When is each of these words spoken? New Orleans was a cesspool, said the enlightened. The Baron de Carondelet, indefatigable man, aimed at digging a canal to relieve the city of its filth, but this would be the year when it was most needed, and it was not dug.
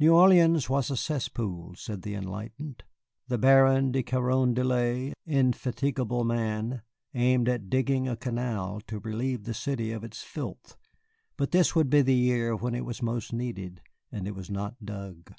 New 0.00 0.12
Orleans 0.12 0.68
was 0.68 0.90
a 0.90 0.96
cesspool, 0.96 1.76
said 1.76 2.02
the 2.02 2.16
enlightened. 2.16 2.82
The 3.28 3.38
Baron 3.38 3.92
de 3.92 4.02
Carondelet, 4.02 5.14
indefatigable 5.24 6.24
man, 6.24 6.82
aimed 7.14 7.48
at 7.48 7.70
digging 7.70 8.08
a 8.08 8.16
canal 8.16 8.80
to 8.88 8.98
relieve 8.98 9.44
the 9.44 9.54
city 9.54 9.92
of 9.92 10.02
its 10.02 10.22
filth, 10.24 10.76
but 11.36 11.52
this 11.52 11.76
would 11.76 11.88
be 11.88 12.02
the 12.02 12.16
year 12.16 12.56
when 12.56 12.74
it 12.74 12.84
was 12.84 13.00
most 13.00 13.32
needed, 13.32 13.80
and 14.10 14.26
it 14.26 14.34
was 14.34 14.50
not 14.50 14.84
dug. 14.84 15.32